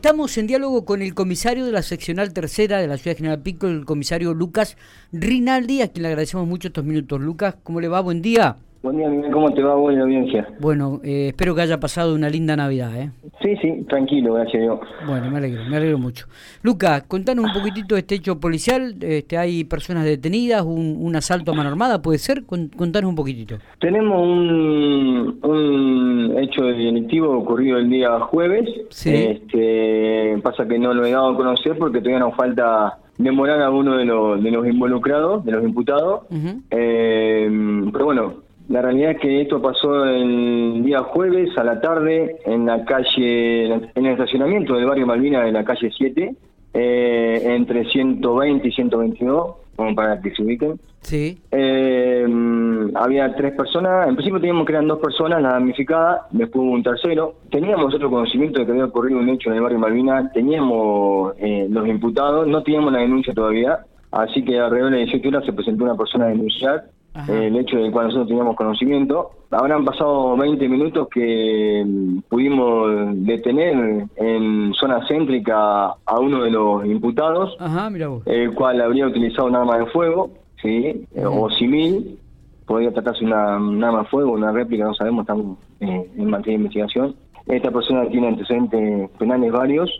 Estamos 0.00 0.38
en 0.38 0.46
diálogo 0.46 0.86
con 0.86 1.02
el 1.02 1.12
comisario 1.12 1.66
de 1.66 1.72
la 1.72 1.82
seccional 1.82 2.32
tercera 2.32 2.78
de 2.78 2.86
la 2.86 2.96
ciudad 2.96 3.18
General 3.18 3.42
Pico, 3.42 3.66
el 3.66 3.84
comisario 3.84 4.32
Lucas 4.32 4.78
Rinaldi, 5.12 5.82
a 5.82 5.88
quien 5.88 6.04
le 6.04 6.08
agradecemos 6.08 6.48
mucho 6.48 6.68
estos 6.68 6.86
minutos. 6.86 7.20
Lucas, 7.20 7.56
¿cómo 7.62 7.82
le 7.82 7.88
va? 7.88 8.00
Buen 8.00 8.22
día. 8.22 8.56
Buen 8.82 8.96
día, 8.96 9.10
Miguel. 9.10 9.30
¿Cómo 9.30 9.52
te 9.52 9.62
va? 9.62 9.74
Buena 9.74 10.04
audiencia. 10.04 10.48
Bueno, 10.58 11.00
eh, 11.04 11.28
espero 11.28 11.54
que 11.54 11.60
haya 11.60 11.78
pasado 11.78 12.14
una 12.14 12.30
linda 12.30 12.56
Navidad, 12.56 12.98
¿eh? 12.98 13.10
Sí, 13.42 13.54
sí, 13.60 13.84
tranquilo, 13.86 14.32
gracias 14.34 14.54
a 14.54 14.58
Dios. 14.64 14.80
Bueno, 15.06 15.30
me 15.30 15.36
alegro, 15.36 15.62
me 15.68 15.76
alegro 15.76 15.98
mucho. 15.98 16.26
Lucas, 16.62 17.02
contanos 17.06 17.44
un 17.44 17.52
poquitito 17.52 17.94
de 17.94 18.00
este 18.00 18.14
hecho 18.14 18.40
policial. 18.40 18.96
Este, 19.02 19.36
¿Hay 19.36 19.64
personas 19.64 20.04
detenidas? 20.04 20.62
Un, 20.62 20.96
un 20.98 21.14
asalto 21.14 21.50
a 21.50 21.54
mano 21.54 21.68
armada? 21.68 22.00
¿Puede 22.00 22.18
ser? 22.18 22.44
Contanos 22.46 23.10
un 23.10 23.16
poquitito. 23.16 23.56
Tenemos 23.80 24.18
un, 24.18 25.38
un 25.42 26.38
hecho 26.38 26.64
delictivo 26.64 27.38
ocurrido 27.38 27.76
el 27.76 27.90
día 27.90 28.18
jueves. 28.20 28.66
Sí. 28.88 29.14
Este, 29.14 30.38
pasa 30.42 30.66
que 30.66 30.78
no 30.78 30.94
lo 30.94 31.04
he 31.04 31.10
dado 31.10 31.30
a 31.32 31.36
conocer 31.36 31.76
porque 31.76 31.98
todavía 31.98 32.20
nos 32.20 32.34
falta 32.34 32.98
demorar 33.18 33.60
a 33.60 33.70
uno 33.70 33.98
de 33.98 34.06
los, 34.06 34.42
de 34.42 34.50
los 34.50 34.66
involucrados, 34.66 35.44
de 35.44 35.52
los 35.52 35.64
imputados. 35.64 36.22
Eh, 36.70 37.46
pero 37.92 38.04
bueno, 38.06 38.49
la 38.70 38.82
realidad 38.82 39.10
es 39.10 39.18
que 39.18 39.42
esto 39.42 39.60
pasó 39.60 40.04
el 40.04 40.84
día 40.84 41.00
jueves 41.00 41.50
a 41.58 41.64
la 41.64 41.80
tarde 41.80 42.36
en 42.46 42.66
la 42.66 42.84
calle, 42.84 43.64
en 43.64 44.06
el 44.06 44.12
estacionamiento 44.12 44.74
del 44.74 44.86
barrio 44.86 45.08
Malvina 45.08 45.42
de 45.42 45.50
la 45.50 45.64
calle 45.64 45.90
7, 45.90 46.36
eh, 46.74 47.42
entre 47.46 47.84
120 47.86 48.68
y 48.68 48.70
122, 48.70 49.54
como 49.74 49.94
para 49.96 50.20
que 50.20 50.30
se 50.36 50.44
ubiquen. 50.44 50.78
Sí. 51.00 51.40
Eh, 51.50 52.24
había 52.94 53.34
tres 53.34 53.54
personas, 53.54 54.06
en 54.06 54.14
principio 54.14 54.38
teníamos 54.38 54.64
que 54.66 54.72
eran 54.72 54.86
dos 54.86 55.00
personas, 55.00 55.42
la 55.42 55.54
damnificada, 55.54 56.28
después 56.30 56.62
hubo 56.64 56.70
un 56.70 56.84
tercero. 56.84 57.34
Teníamos 57.50 57.92
otro 57.92 58.08
conocimiento 58.08 58.60
de 58.60 58.66
que 58.66 58.70
había 58.70 58.84
ocurrido 58.84 59.18
un 59.18 59.30
hecho 59.30 59.50
en 59.50 59.56
el 59.56 59.62
barrio 59.62 59.80
Malvina, 59.80 60.30
teníamos 60.32 61.34
eh, 61.38 61.66
los 61.68 61.88
imputados, 61.88 62.46
no 62.46 62.62
teníamos 62.62 62.92
la 62.92 63.00
denuncia 63.00 63.34
todavía, 63.34 63.80
así 64.12 64.44
que 64.44 64.60
alrededor 64.60 64.92
de 64.92 65.00
las 65.00 65.06
18 65.06 65.28
horas 65.28 65.44
se 65.44 65.52
presentó 65.52 65.82
una 65.82 65.96
persona 65.96 66.26
a 66.26 66.28
denunciar 66.28 66.84
Ajá. 67.12 67.32
el 67.32 67.56
hecho 67.56 67.76
del 67.76 67.90
cual 67.90 68.06
nosotros 68.06 68.28
teníamos 68.28 68.56
conocimiento. 68.56 69.30
Habrán 69.50 69.84
pasado 69.84 70.36
20 70.36 70.68
minutos 70.68 71.08
que 71.12 71.84
mm, 71.84 72.18
pudimos 72.28 72.88
detener 73.26 74.06
en 74.16 74.72
zona 74.74 75.06
céntrica 75.08 75.86
a 76.04 76.18
uno 76.20 76.44
de 76.44 76.50
los 76.50 76.84
imputados 76.86 77.56
Ajá, 77.58 77.90
mira 77.90 78.08
vos. 78.08 78.22
el 78.26 78.54
cual 78.54 78.80
habría 78.80 79.06
utilizado 79.08 79.48
un 79.48 79.56
arma 79.56 79.78
de 79.78 79.86
fuego, 79.86 80.30
¿sí? 80.62 81.04
O 81.24 81.50
civil, 81.50 82.18
podría 82.64 82.92
tratarse 82.92 83.24
una, 83.24 83.56
un 83.56 83.82
arma 83.82 84.00
de 84.02 84.04
fuego, 84.06 84.32
una 84.32 84.52
réplica, 84.52 84.84
no 84.84 84.94
sabemos, 84.94 85.22
estamos 85.22 85.58
eh, 85.80 86.08
en 86.16 86.30
materia 86.30 86.52
de 86.52 86.64
investigación. 86.64 87.16
Esta 87.46 87.72
persona 87.72 88.06
tiene 88.08 88.28
antecedentes 88.28 89.10
penales 89.18 89.50
varios, 89.50 89.90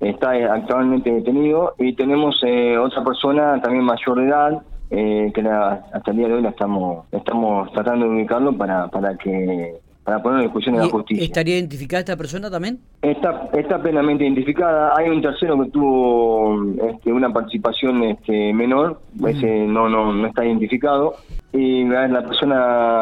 está 0.00 0.30
actualmente 0.54 1.10
detenido 1.12 1.74
y 1.78 1.92
tenemos 1.94 2.40
eh, 2.46 2.78
otra 2.78 3.04
persona 3.04 3.60
también 3.60 3.84
mayor 3.84 4.16
de 4.16 4.26
edad, 4.28 4.62
eh, 4.90 5.30
que 5.34 5.42
la- 5.42 5.84
hasta 5.92 6.10
el 6.10 6.16
día 6.16 6.28
de 6.28 6.34
hoy 6.34 6.42
la 6.42 6.50
estamos 6.50 7.06
estamos 7.12 7.70
tratando 7.72 8.06
de 8.08 8.14
ubicarlo 8.16 8.56
para 8.56 8.88
para 8.88 9.16
que 9.16 9.74
para 10.04 10.22
poner 10.22 10.38
en 10.38 10.44
discusión 10.46 10.74
de 10.74 10.80
la 10.80 10.86
¿Y 10.86 10.90
justicia. 10.90 11.22
¿Estaría 11.22 11.56
identificada 11.58 12.00
esta 12.00 12.16
persona 12.16 12.50
también? 12.50 12.78
Está, 13.02 13.50
está 13.52 13.78
plenamente 13.78 14.24
identificada. 14.24 14.94
Hay 14.96 15.10
un 15.10 15.20
tercero 15.20 15.62
que 15.62 15.68
tuvo 15.68 16.64
este, 16.88 17.12
una 17.12 17.30
participación 17.30 18.02
este, 18.04 18.54
menor, 18.54 19.02
ese 19.26 19.66
no, 19.66 19.86
no, 19.86 20.10
no 20.14 20.26
está 20.28 20.46
identificado. 20.46 21.12
Y 21.52 21.84
la 21.84 22.22
persona 22.22 22.56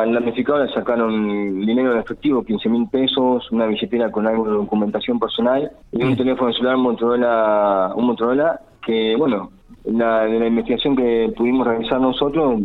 damnificada 0.04 0.64
le 0.66 0.72
sacaron 0.72 1.60
dinero 1.64 1.92
en 1.92 1.98
efectivo, 2.00 2.42
15 2.42 2.68
mil 2.70 2.88
pesos, 2.88 3.52
una 3.52 3.66
billetera 3.66 4.10
con 4.10 4.26
algo 4.26 4.44
de 4.44 4.50
documentación 4.56 5.20
personal 5.20 5.70
y 5.92 6.02
un 6.02 6.16
teléfono 6.16 6.52
celular 6.54 6.76
Motorola, 6.76 7.92
un 7.94 8.04
Motorola 8.06 8.60
que, 8.84 9.14
bueno, 9.16 9.50
la, 9.86 10.26
la 10.26 10.46
investigación 10.46 10.96
que 10.96 11.32
pudimos 11.36 11.66
realizar 11.66 12.00
nosotros, 12.00 12.60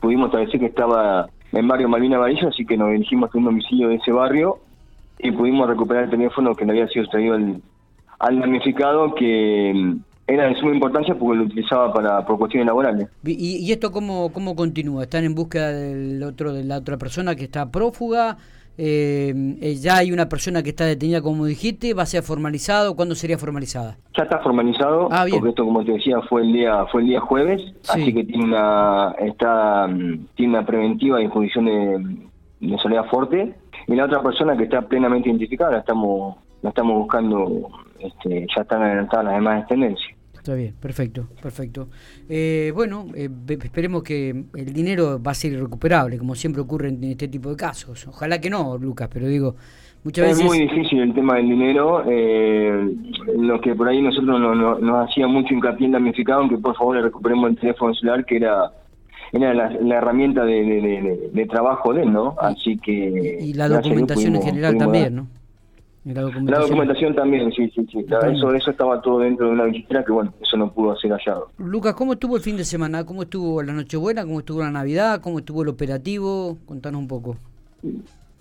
pudimos 0.00 0.26
establecer 0.26 0.60
que 0.60 0.66
estaba 0.66 1.28
en 1.52 1.68
barrio 1.68 1.88
Malvina 1.88 2.18
Varillo, 2.18 2.48
así 2.48 2.66
que 2.66 2.76
nos 2.76 2.90
dirigimos 2.90 3.34
a 3.34 3.38
un 3.38 3.44
domicilio 3.44 3.88
de 3.88 3.96
ese 3.96 4.12
barrio 4.12 4.58
y 5.18 5.30
pudimos 5.30 5.68
recuperar 5.68 6.04
el 6.04 6.10
teléfono 6.10 6.54
que 6.54 6.64
le 6.64 6.72
había 6.72 6.88
sido 6.88 7.04
extraído 7.04 7.34
al, 7.34 7.62
al 8.18 8.40
damnificado, 8.40 9.14
que 9.14 9.72
mm, 9.74 9.96
era 10.26 10.48
de 10.48 10.56
suma 10.56 10.74
importancia 10.74 11.14
porque 11.14 11.38
lo 11.38 11.44
utilizaba 11.44 11.92
para 11.92 12.26
por 12.26 12.38
cuestiones 12.38 12.66
laborales. 12.66 13.08
¿Y, 13.24 13.58
y 13.58 13.72
esto 13.72 13.92
cómo, 13.92 14.32
cómo 14.32 14.56
continúa? 14.56 15.04
¿Están 15.04 15.24
en 15.24 15.34
búsqueda 15.34 15.72
del 15.72 16.22
otro, 16.22 16.52
de 16.52 16.64
la 16.64 16.78
otra 16.78 16.96
persona 16.96 17.36
que 17.36 17.44
está 17.44 17.70
prófuga? 17.70 18.36
Eh, 18.78 19.32
eh, 19.60 19.74
¿Ya 19.76 19.96
hay 19.96 20.12
una 20.12 20.28
persona 20.28 20.62
que 20.62 20.70
está 20.70 20.84
detenida, 20.84 21.22
como 21.22 21.46
dijiste? 21.46 21.94
¿Va 21.94 22.02
a 22.02 22.06
ser 22.06 22.22
formalizado? 22.22 22.94
¿Cuándo 22.94 23.14
sería 23.14 23.38
formalizada? 23.38 23.96
Ya 24.16 24.24
está 24.24 24.38
formalizado, 24.40 25.08
Ah, 25.10 25.24
porque 25.30 25.48
esto, 25.50 25.64
como 25.64 25.84
te 25.84 25.92
decía, 25.92 26.20
fue 26.28 26.42
el 26.42 26.52
día 26.52 26.84
fue 26.92 27.02
el 27.02 27.08
día 27.08 27.20
jueves, 27.20 27.60
Sí. 27.82 28.00
así 28.02 28.14
que 28.14 28.24
tiene 28.24 28.44
una 28.44 29.14
está 29.18 29.86
mm, 29.88 30.26
tiene 30.34 30.58
una 30.58 30.66
preventiva 30.66 31.20
en 31.20 31.30
jurisdicción 31.30 31.64
de, 31.66 32.68
de 32.68 32.78
soledad 32.78 33.04
fuerte. 33.10 33.54
Y 33.86 33.94
la 33.94 34.04
otra 34.06 34.22
persona 34.22 34.56
que 34.56 34.64
está 34.64 34.82
plenamente 34.82 35.28
identificada, 35.28 35.72
la 35.72 35.78
estamos 35.78 36.36
la 36.62 36.70
estamos 36.70 36.98
buscando, 36.98 37.68
este, 38.00 38.46
ya 38.54 38.62
están 38.62 38.82
adelantadas 38.82 39.26
las 39.26 39.34
demás 39.34 39.66
tendencias. 39.68 40.15
Está 40.46 40.54
bien, 40.54 40.74
perfecto, 40.80 41.26
perfecto. 41.42 41.88
Eh, 42.28 42.70
bueno, 42.72 43.06
eh, 43.16 43.28
esperemos 43.64 44.04
que 44.04 44.30
el 44.54 44.72
dinero 44.72 45.20
va 45.20 45.32
a 45.32 45.34
ser 45.34 45.54
irrecuperable, 45.54 46.18
como 46.18 46.36
siempre 46.36 46.62
ocurre 46.62 46.90
en 46.90 47.02
este 47.02 47.26
tipo 47.26 47.50
de 47.50 47.56
casos. 47.56 48.06
Ojalá 48.06 48.40
que 48.40 48.48
no, 48.48 48.78
Lucas, 48.78 49.08
pero 49.12 49.26
digo, 49.26 49.56
muchas 50.04 50.24
Es 50.28 50.36
veces... 50.38 50.44
muy 50.46 50.60
difícil 50.68 51.00
el 51.00 51.12
tema 51.14 51.34
del 51.38 51.48
dinero, 51.48 52.04
eh, 52.06 52.94
lo 53.36 53.60
que 53.60 53.74
por 53.74 53.88
ahí 53.88 54.00
nosotros 54.00 54.38
no- 54.40 54.54
no- 54.54 54.78
nos 54.78 55.10
hacía 55.10 55.26
mucho 55.26 55.52
hincapié 55.52 55.86
en 55.86 55.92
damnificado, 55.94 56.42
en 56.44 56.48
que 56.50 56.58
por 56.58 56.76
favor 56.76 56.94
le 56.94 57.02
recuperemos 57.02 57.50
el 57.50 57.56
teléfono 57.58 57.92
celular, 57.96 58.24
que 58.24 58.36
era 58.36 58.70
era 59.32 59.52
la, 59.52 59.68
la 59.70 59.96
herramienta 59.96 60.44
de, 60.44 60.52
de- 60.62 60.80
de- 60.80 61.02
de- 61.02 61.30
de 61.32 61.46
trabajo 61.46 61.92
de 61.92 62.02
él, 62.02 62.12
¿no? 62.12 62.36
Así 62.38 62.76
que... 62.78 63.38
Y 63.40 63.52
la 63.54 63.68
documentación 63.68 64.36
en 64.36 64.42
general 64.42 64.74
pudimos 64.76 64.92
también. 64.92 65.16
¿no? 65.16 65.26
La 66.06 66.22
La 66.22 66.60
documentación. 66.60 67.14
también, 67.16 67.50
sí, 67.52 67.68
sí, 67.74 67.84
sí. 67.90 68.04
claro, 68.04 68.30
eso, 68.30 68.54
eso 68.54 68.70
estaba 68.70 69.00
todo 69.02 69.18
dentro 69.18 69.46
de 69.46 69.52
una 69.52 69.64
billetera 69.64 70.04
que, 70.04 70.12
bueno, 70.12 70.32
eso 70.40 70.56
no 70.56 70.70
pudo 70.72 70.94
ser 70.96 71.10
hallado. 71.10 71.48
Lucas, 71.58 71.94
¿cómo 71.94 72.12
estuvo 72.12 72.36
el 72.36 72.42
fin 72.42 72.56
de 72.56 72.64
semana? 72.64 73.04
¿Cómo 73.04 73.22
estuvo 73.22 73.60
la 73.60 73.72
Nochebuena? 73.72 74.22
¿Cómo 74.24 74.38
estuvo 74.38 74.60
la 74.60 74.70
Navidad? 74.70 75.20
¿Cómo 75.20 75.40
estuvo 75.40 75.62
el 75.62 75.68
operativo? 75.68 76.58
Contanos 76.64 77.00
un 77.00 77.08
poco. 77.08 77.36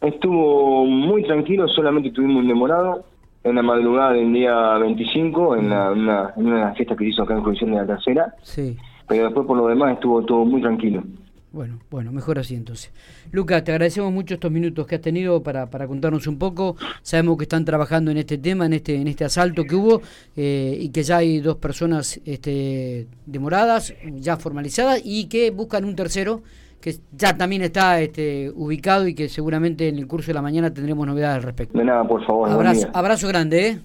Estuvo 0.02 0.86
muy 0.86 1.24
tranquilo, 1.24 1.68
solamente 1.68 2.12
tuvimos 2.12 2.44
un 2.44 2.48
demorado 2.48 3.04
en 3.44 3.56
la 3.56 3.64
madrugada 3.64 4.14
del 4.14 4.32
día 4.32 4.78
25, 4.78 5.56
en, 5.56 5.70
la, 5.70 5.92
una, 5.92 6.34
en 6.38 6.46
una 6.48 6.74
fiesta 6.74 6.96
que 6.96 7.06
hizo 7.06 7.24
acá 7.24 7.34
en 7.34 7.42
Jurisdicción 7.42 7.72
de 7.72 7.78
la 7.78 7.88
Tercera. 7.88 8.36
Sí. 8.44 8.78
pero 9.08 9.26
después 9.26 9.48
por 9.48 9.58
lo 9.58 9.68
demás 9.68 9.94
estuvo 9.94 10.24
todo 10.24 10.46
muy 10.46 10.62
tranquilo. 10.62 11.04
Bueno, 11.56 11.80
bueno, 11.90 12.12
mejor 12.12 12.38
así 12.38 12.54
entonces. 12.54 12.92
Lucas, 13.32 13.64
te 13.64 13.72
agradecemos 13.72 14.12
mucho 14.12 14.34
estos 14.34 14.52
minutos 14.52 14.86
que 14.86 14.96
has 14.96 15.02
tenido 15.02 15.42
para, 15.42 15.70
para 15.70 15.88
contarnos 15.88 16.28
un 16.28 16.38
poco. 16.38 16.76
Sabemos 17.02 17.38
que 17.38 17.44
están 17.44 17.64
trabajando 17.64 18.12
en 18.12 18.18
este 18.18 18.38
tema, 18.38 18.66
en 18.66 18.74
este, 18.74 18.96
en 18.96 19.08
este 19.08 19.24
asalto 19.24 19.64
que 19.64 19.74
hubo, 19.74 20.02
eh, 20.36 20.78
y 20.78 20.90
que 20.90 21.04
ya 21.04 21.16
hay 21.16 21.40
dos 21.40 21.56
personas 21.56 22.20
este, 22.26 23.08
demoradas, 23.26 23.94
ya 24.16 24.36
formalizadas, 24.36 25.00
y 25.06 25.28
que 25.28 25.50
buscan 25.52 25.86
un 25.86 25.96
tercero 25.96 26.44
que 26.82 26.98
ya 27.18 27.38
también 27.38 27.62
está 27.62 28.02
este, 28.02 28.52
ubicado 28.54 29.08
y 29.08 29.16
que 29.16 29.30
seguramente 29.30 29.88
en 29.88 29.98
el 29.98 30.08
curso 30.08 30.28
de 30.28 30.34
la 30.34 30.42
mañana 30.42 30.74
tendremos 30.74 31.08
novedades 31.08 31.38
al 31.38 31.44
respecto. 31.44 31.78
De 31.78 31.86
nada, 31.86 32.06
por 32.06 32.26
favor. 32.26 32.50
Abrazo, 32.50 32.90
abrazo 32.94 33.30
grande, 33.30 33.68
¿eh? 33.68 33.80